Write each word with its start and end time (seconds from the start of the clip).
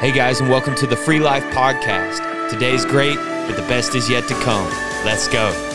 Hey 0.00 0.12
guys, 0.12 0.40
and 0.40 0.50
welcome 0.50 0.74
to 0.74 0.86
the 0.86 0.96
Free 0.96 1.18
Life 1.18 1.44
Podcast. 1.44 2.50
Today's 2.50 2.84
great, 2.84 3.16
but 3.16 3.56
the 3.56 3.62
best 3.62 3.94
is 3.94 4.10
yet 4.10 4.28
to 4.28 4.34
come. 4.34 4.68
Let's 5.04 5.28
go. 5.28 5.73